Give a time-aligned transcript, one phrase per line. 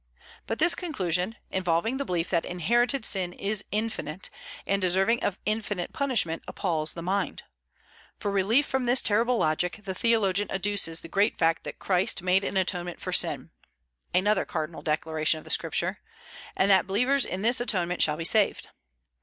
[0.47, 4.31] But this conclusion, involving the belief that inherited sin is infinite,
[4.65, 7.43] and deserving of infinite punishment, appals the mind.
[8.17, 12.43] For relief from this terrible logic, the theologian adduces the great fact that Christ made
[12.43, 13.51] an atonement for sin,
[14.11, 15.99] another cardinal declaration of the Scripture,
[16.57, 18.69] and that believers in this atonement shall be saved.